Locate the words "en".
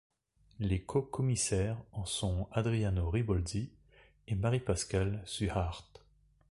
1.91-2.05